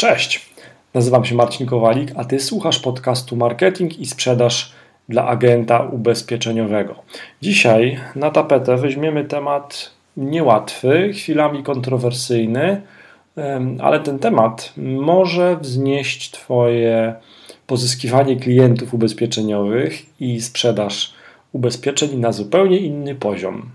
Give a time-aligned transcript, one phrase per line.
[0.00, 0.50] Cześć,
[0.94, 4.72] nazywam się Marcin Kowalik, a Ty słuchasz podcastu Marketing i Sprzedaż
[5.08, 6.94] dla agenta ubezpieczeniowego.
[7.42, 12.82] Dzisiaj na tapetę weźmiemy temat niełatwy, chwilami kontrowersyjny,
[13.80, 17.14] ale ten temat może wznieść Twoje
[17.66, 21.14] pozyskiwanie klientów ubezpieczeniowych i sprzedaż
[21.52, 23.70] ubezpieczeń na zupełnie inny poziom.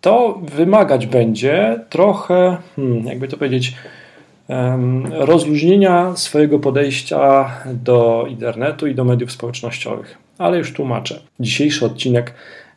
[0.00, 3.74] To wymagać będzie trochę, hmm, jakby to powiedzieć,
[5.10, 10.18] rozluźnienia swojego podejścia do internetu i do mediów społecznościowych.
[10.38, 11.20] Ale już tłumaczę.
[11.40, 12.34] Dzisiejszy odcinek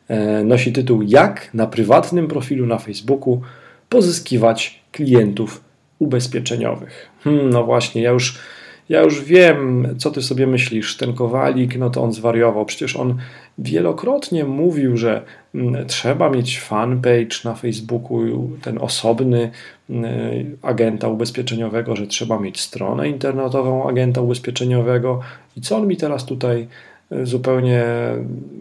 [0.08, 3.40] e, nosi tytuł Jak na prywatnym profilu na Facebooku
[3.88, 5.60] pozyskiwać klientów
[5.98, 7.08] ubezpieczeniowych.
[7.24, 8.38] Hmm, no właśnie, ja już
[8.88, 10.96] ja już wiem, co ty sobie myślisz.
[10.96, 12.66] Ten Kowalik, no to on zwariował.
[12.66, 13.18] Przecież on
[13.58, 15.22] wielokrotnie mówił, że
[15.54, 19.50] mm, trzeba mieć fanpage na Facebooku, ten osobny
[19.90, 25.20] mm, agenta ubezpieczeniowego, że trzeba mieć stronę internetową agenta ubezpieczeniowego.
[25.56, 26.68] I co on mi teraz tutaj
[27.12, 27.84] y, zupełnie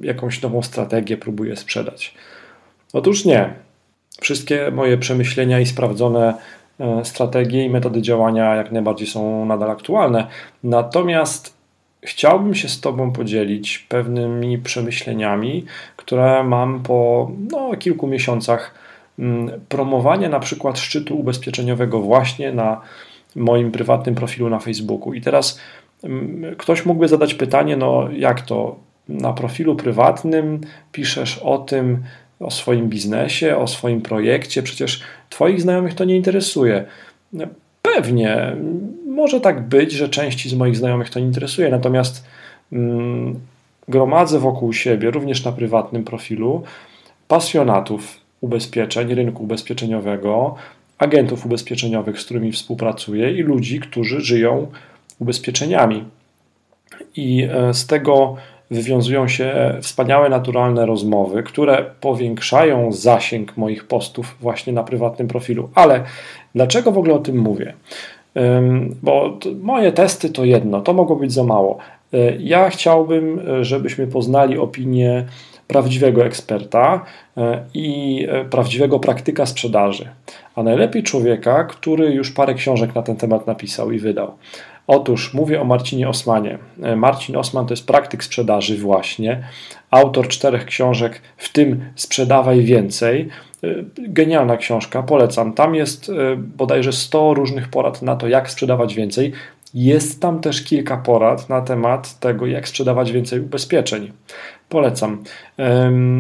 [0.02, 2.14] jakąś nową strategię próbuje sprzedać?
[2.94, 3.54] Otóż nie.
[4.22, 6.67] Wszystkie moje przemyślenia i sprawdzone E,
[7.04, 10.28] strategie i metody działania jak najbardziej są nadal aktualne.
[10.64, 11.58] Natomiast
[12.02, 18.74] chciałbym się z Tobą podzielić pewnymi przemyśleniami, które mam po no, kilku miesiącach
[19.20, 22.82] mm, promowania na przykład szczytu ubezpieczeniowego właśnie na
[23.36, 25.14] moim prywatnym profilu na Facebooku.
[25.14, 25.60] I teraz
[26.04, 28.76] mm, ktoś mógłby zadać pytanie, no jak to
[29.10, 32.04] na profilu prywatnym piszesz o tym,
[32.40, 36.86] o swoim biznesie, o swoim projekcie, przecież Twoich znajomych to nie interesuje.
[37.82, 38.56] Pewnie,
[39.08, 42.26] może tak być, że części z moich znajomych to nie interesuje, natomiast
[42.74, 43.40] mm,
[43.88, 46.64] gromadzę wokół siebie, również na prywatnym profilu,
[47.28, 50.56] pasjonatów ubezpieczeń, rynku ubezpieczeniowego,
[50.98, 54.68] agentów ubezpieczeniowych, z którymi współpracuję i ludzi, którzy żyją
[55.20, 56.04] ubezpieczeniami.
[57.16, 58.36] I e, z tego
[58.72, 65.70] wywiązują się wspaniałe, naturalne rozmowy, które powiększają zasięg moich postów właśnie na prywatnym profilu.
[65.76, 66.04] Ale
[66.56, 67.74] dlaczego w ogóle o tym mówię?
[69.02, 71.78] Bo moje testy to jedno, to mogło być za mało.
[72.14, 75.26] E, ja chciałbym, żebyśmy poznali opinię
[75.68, 77.06] prawdziwego eksperta
[77.38, 80.10] e, i prawdziwego praktyka sprzedaży,
[80.56, 84.32] a najlepiej człowieka, który już parę książek na ten temat napisał i wydał.
[84.88, 86.58] Otóż mówię o Marcinie Osmanie.
[86.84, 89.44] E, Marcin Osman to jest praktyk sprzedaży właśnie,
[89.92, 93.30] autor czterech książek, w tym Sprzedawaj Więcej.
[93.64, 95.54] E, genialna książka, polecam.
[95.54, 99.32] Tam jest e, bodajże 100 różnych porad na to, jak sprzedawać więcej.
[99.74, 104.12] Jest tam też kilka porad na temat tego, jak sprzedawać więcej ubezpieczeń.
[104.70, 105.24] Polecam.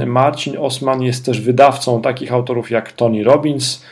[0.05, 3.85] Marcin Osman jest też wydawcą takich autorów jak Tony Robbins,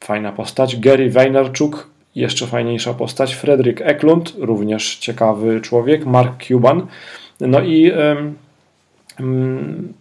[0.00, 6.86] fajna postać, Gary Vaynerchuk, jeszcze fajniejsza postać, Frederick Eklund, również ciekawy człowiek, Mark Cuban.
[7.40, 7.92] No i
[9.20, 9.92] um,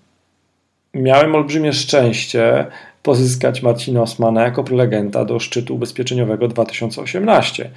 [0.93, 2.65] miałem olbrzymie szczęście
[3.03, 7.69] pozyskać Marcina Osmana jako prelegenta do szczytu ubezpieczeniowego 2018.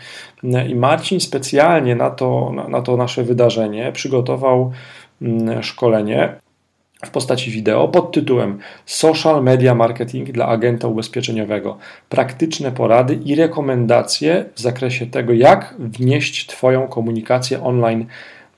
[0.69, 4.73] I Marcin specjalnie na to, na to nasze wydarzenie przygotował
[5.23, 6.35] mm, szkolenie
[7.05, 11.79] w postaci wideo pod tytułem Social Media Marketing dla agenta ubezpieczeniowego.
[12.09, 18.07] Praktyczne porady i rekomendacje w zakresie tego, jak wnieść Twoją komunikację online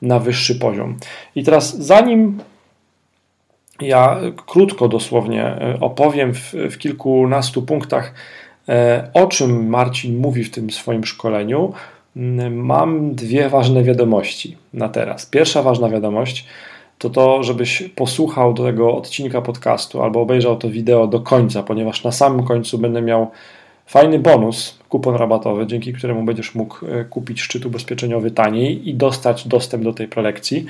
[0.02, 0.96] na wyższy poziom.
[1.34, 2.38] I teraz, zanim
[3.80, 8.14] ja krótko dosłownie e, opowiem w, w kilkunastu punktach,
[8.68, 11.72] e, o czym Marcin mówi w tym swoim szkoleniu,
[12.50, 15.26] mam dwie ważne wiadomości na teraz.
[15.26, 16.46] Pierwsza ważna wiadomość
[17.00, 22.04] to to, żebyś posłuchał do tego odcinka podcastu albo obejrzał to wideo do końca, ponieważ
[22.04, 23.30] na samym końcu będę miał
[23.86, 29.48] fajny bonus, kupon rabatowy, dzięki któremu będziesz mógł e, kupić szczyt ubezpieczeniowy taniej i dostać
[29.48, 30.66] dostęp do tej prelekcji.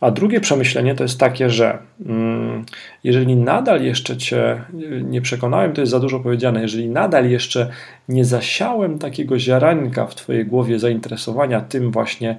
[0.00, 2.64] A drugie przemyślenie to jest takie, że mm,
[3.04, 4.62] jeżeli nadal jeszcze Cię e,
[5.02, 7.70] nie przekonałem, to jest za dużo powiedziane, jeżeli nadal jeszcze
[8.08, 12.36] nie zasiałem takiego ziaranka w Twojej głowie zainteresowania tym właśnie,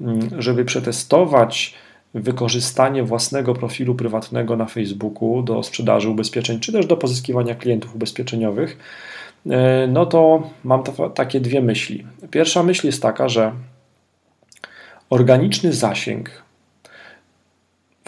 [0.00, 1.74] mm, żeby przetestować,
[2.14, 8.78] wykorzystanie własnego profilu prywatnego na Facebooku do sprzedaży ubezpieczeń, czy też do pozyskiwania klientów ubezpieczeniowych,
[9.50, 10.82] e, no to mam
[11.14, 12.06] takie dwie myśli.
[12.30, 13.52] Pierwsza myśl jest taka, że
[15.10, 16.46] organiczny zasięg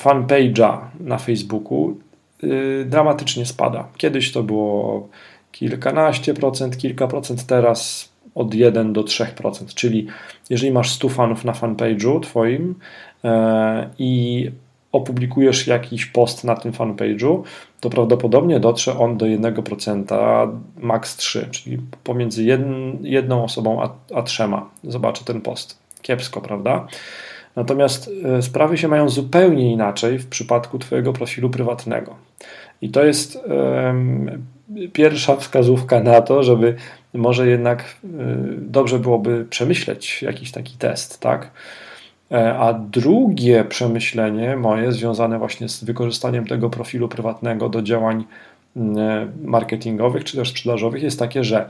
[0.00, 1.96] fanpage'a na Facebooku
[2.44, 3.88] y, dramatycznie spada.
[3.96, 5.08] Kiedyś to było
[5.52, 9.74] kilkanaście procent, kilka procent, teraz od 1 do 3%.
[9.74, 10.06] Czyli
[10.50, 12.74] jeżeli masz 100 fanów na fanpage'u Twoim,
[13.98, 14.50] i
[14.92, 17.42] opublikujesz jakiś post na tym fanpage'u,
[17.80, 20.48] to prawdopodobnie dotrze on do 1%,
[20.78, 22.44] max 3, czyli pomiędzy
[23.02, 23.82] jedną osobą
[24.14, 25.78] a, trzema zobaczy ten post.
[26.02, 26.86] Kiepsko, prawda?
[27.56, 32.14] Natomiast e, sprawy się mają zupełnie inaczej w przypadku Twojego profilu prywatnego.
[32.82, 33.38] I to jest
[34.92, 36.74] pierwsza wskazówka na to, żeby
[37.14, 41.50] może jednak um, dobrze byłoby przemyśleć jakiś taki test, tak?
[42.32, 48.24] E, a drugie przemyślenie moje, związane właśnie z wykorzystaniem tego profilu prywatnego do działań
[48.76, 51.68] mm, marketingowych czy też sprzedażowych, jest takie, że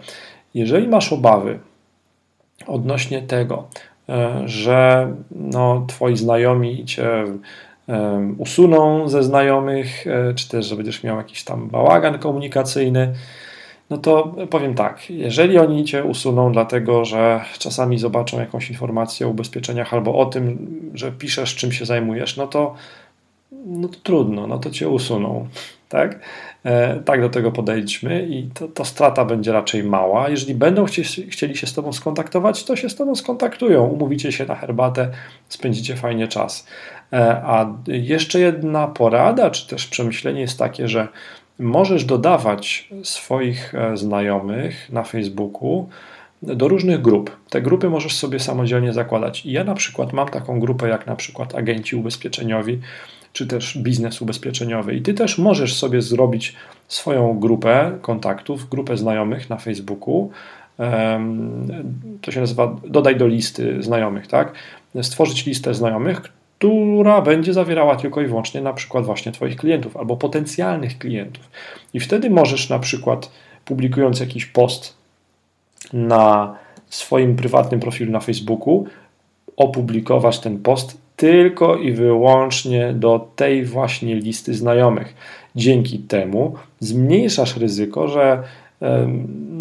[0.55, 1.59] jeżeli masz obawy
[2.67, 3.69] odnośnie tego,
[4.09, 7.25] e, że no, twoi znajomi cię
[8.39, 13.15] usuną ze znajomych, e, czy też, że będziesz miał jakiś tam bałagan komunikacyjny,
[13.91, 19.31] no to powiem tak, jeżeli oni cię usuną, dlatego że czasami zobaczą jakąś informację o
[19.31, 22.75] ubezpieczeniach albo o tym, że piszesz, czym się zajmujesz, no to,
[23.67, 25.49] no to trudno, no to cię usuną.
[25.89, 26.21] Tak?
[26.65, 30.29] E, tak do tego podejdźmy i to, to strata będzie raczej mała.
[30.29, 34.47] Jeżeli będą chci, chcieli się z Tobą skontaktować, to się z Tobą skontaktują, umówicie się
[34.47, 35.11] na herbatę,
[35.49, 36.67] spędzicie fajnie czas.
[37.13, 41.09] E, a jeszcze jedna porada, czy też przemyślenie jest takie, że
[41.59, 45.89] możesz dodawać swoich e, znajomych na Facebooku
[46.43, 47.37] do różnych grup.
[47.51, 49.47] Te grupy możesz sobie samodzielnie zakładać.
[49.47, 52.79] I ja na przykład mam taką grupę, jak na przykład agenci ubezpieczeniowi,
[53.33, 54.95] czy też biznes ubezpieczeniowy.
[54.95, 56.57] I ty też możesz sobie zrobić
[56.89, 60.31] swoją grupę kontaktów, grupę znajomych na Facebooku.
[62.21, 64.53] To się nazywa dodaj do listy znajomych, tak?
[65.03, 66.21] Stworzyć listę znajomych,
[66.59, 71.51] która będzie zawierała tylko i wyłącznie na przykład właśnie Twoich klientów albo potencjalnych klientów.
[71.95, 73.31] I wtedy możesz na przykład
[73.65, 74.97] publikując jakiś post
[75.93, 76.55] na
[76.89, 78.87] swoim prywatnym profilu na Facebooku,
[79.57, 85.15] opublikować ten post tylko i wyłącznie do tej właśnie listy znajomych.
[85.57, 88.43] Dzięki temu zmniejszasz ryzyko, że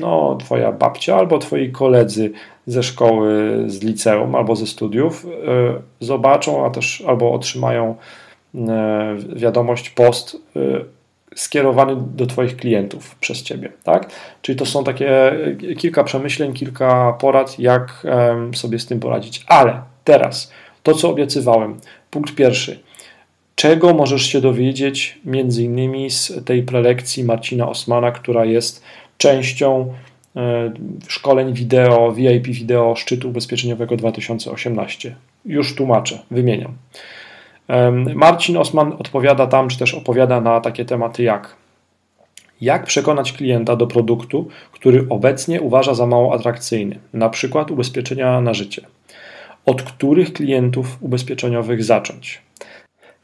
[0.01, 2.31] no, twoja babcia albo twoi koledzy
[2.67, 5.29] ze szkoły, z liceum albo ze studiów e,
[5.99, 7.95] zobaczą, a też albo otrzymają
[8.55, 10.59] e, wiadomość, post e,
[11.35, 13.71] skierowany do Twoich klientów przez Ciebie.
[13.83, 14.09] Tak?
[14.41, 15.31] Czyli to są takie
[15.77, 18.07] kilka przemyśleń, kilka porad, jak
[18.53, 19.45] sobie z tym poradzić.
[19.47, 20.51] Ale teraz
[20.83, 21.77] to, co obiecywałem.
[22.11, 22.79] Punkt pierwszy.
[23.55, 28.83] Czego możesz się dowiedzieć między innymi z tej prelekcji Marcina Osmana, która jest
[29.17, 29.93] częścią
[31.07, 35.15] szkoleń wideo, VIP wideo szczytu ubezpieczeniowego 2018.
[35.45, 36.73] Już tłumaczę, wymieniam.
[38.15, 41.55] Marcin Osman odpowiada tam, czy też opowiada na takie tematy jak
[42.61, 48.53] jak przekonać klienta do produktu, który obecnie uważa za mało atrakcyjny, na przykład ubezpieczenia na
[48.53, 48.81] życie.
[49.65, 52.41] Od których klientów ubezpieczeniowych zacząć?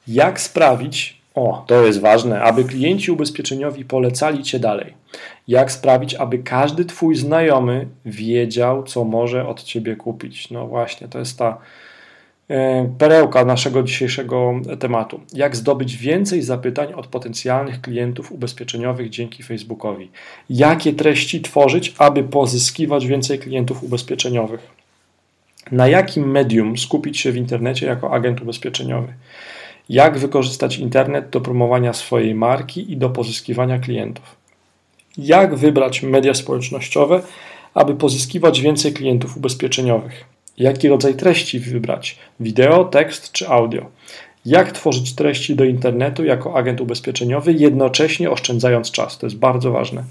[0.07, 4.93] Jak sprawić, o, to jest ważne, aby klienci ubezpieczeniowi polecali Cię dalej.
[5.47, 10.51] Jak sprawić, aby każdy Twój znajomy wiedział, co może od Ciebie kupić?
[10.51, 11.57] No właśnie, to jest ta
[12.49, 15.19] e, perełka naszego dzisiejszego tematu.
[15.33, 20.11] Jak zdobyć więcej zapytań od potencjalnych klientów ubezpieczeniowych dzięki Facebookowi?
[20.49, 24.83] Jakie treści tworzyć, aby pozyskiwać więcej klientów ubezpieczeniowych?
[25.71, 29.13] Na jakim medium skupić się w internecie jako agent ubezpieczeniowy?
[29.89, 34.35] Jak wykorzystać internet do promowania swojej marki i do pozyskiwania klientów?
[35.17, 37.21] Jak wybrać media społecznościowe,
[37.73, 40.25] aby pozyskiwać więcej klientów ubezpieczeniowych?
[40.57, 42.17] Jaki rodzaj treści wybrać?
[42.39, 43.85] Wideo, tekst czy audio?
[44.45, 49.17] Jak tworzyć treści do internetu jako agent ubezpieczeniowy, jednocześnie oszczędzając czas?
[49.17, 50.03] To jest bardzo ważne.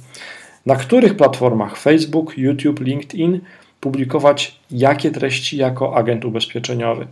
[0.66, 3.40] Na których platformach Facebook, YouTube, LinkedIn
[3.82, 7.06] publikować jakie treści jako agent ubezpieczeniowy.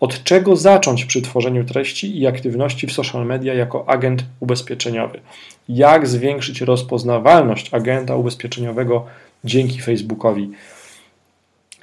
[0.00, 5.20] Od czego zacząć przy tworzeniu treści i aktywności w social media jako agent ubezpieczeniowy?
[5.68, 9.06] Jak zwiększyć rozpoznawalność agenta ubezpieczeniowego
[9.44, 10.50] dzięki Facebookowi?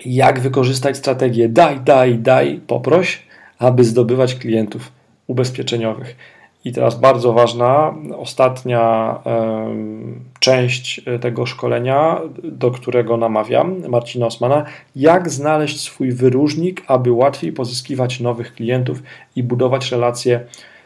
[0.06, 3.22] Jak wykorzystać strategię daj, daj, daj, poproś,
[3.60, 4.92] aby zdobywać klientów
[5.28, 6.16] ubezpieczeniowych?
[6.66, 9.16] I teraz bardzo ważna, ostatnia
[10.40, 14.66] część tego szkolenia, do którego namawiam Marcina Osmana,
[14.96, 19.04] jak znaleźć swój wyróżnik, aby łatwiej pozyskiwać nowych klientów
[19.36, 20.46] i budować relacje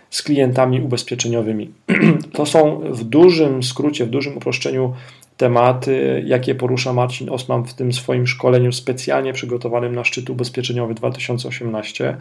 [0.10, 1.72] z klientami ubezpieczeniowymi.
[2.34, 4.94] To są w dużym skrócie, w dużym uproszczeniu
[5.38, 12.18] tematy, jakie porusza Marcin Osman w tym swoim szkoleniu specjalnie przygotowanym na szczyt ubezpieczeniowy 2018.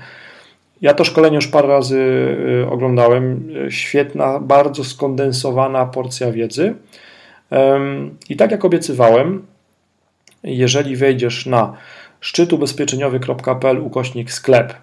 [0.83, 1.99] Ja to szkolenie już parę razy
[2.65, 3.49] y, oglądałem.
[3.69, 6.75] Świetna, bardzo skondensowana porcja wiedzy.
[8.29, 9.47] I tak jak obiecywałem,
[10.43, 11.77] jeżeli wejdziesz na
[12.21, 14.75] szczytubezpieczeniowy.pl ukośnik sklep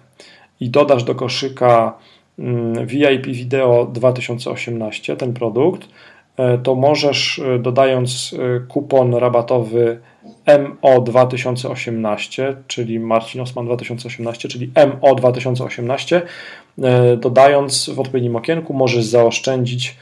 [0.60, 1.98] i dodasz do koszyka
[2.38, 5.88] mm, VIP Video 2018, ten produkt,
[6.36, 8.34] e, to możesz dodając
[8.68, 10.00] kupon rabatowy
[10.46, 16.22] MO 2018, czyli Marcin Osman 2018, czyli MO 2018,
[17.16, 19.96] dodając w odpowiednim okienku możesz zaoszczędzić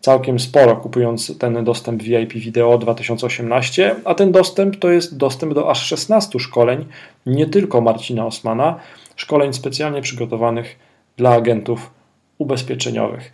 [0.00, 5.70] całkiem sporo, kupując ten dostęp VIP Video 2018, a ten dostęp to jest dostęp do
[5.70, 6.84] aż 16 szkoleń,
[7.26, 8.80] nie tylko Marcina Osmana,
[9.16, 10.76] szkoleń specjalnie przygotowanych
[11.16, 11.90] dla agentów
[12.38, 13.32] ubezpieczeniowych.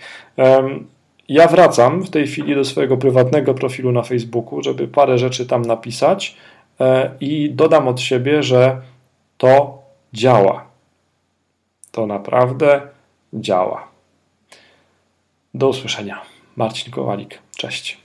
[1.33, 5.63] Ja wracam w tej chwili do swojego prywatnego profilu na Facebooku, żeby parę rzeczy tam
[5.63, 6.37] napisać
[6.81, 8.83] e, i dodam od siebie, że
[9.39, 10.67] to działa.
[11.91, 12.81] To naprawdę
[13.35, 13.89] działa.
[15.55, 16.23] Do usłyszenia.
[16.57, 17.39] Marcin Kowalik.
[17.57, 18.02] Cześć.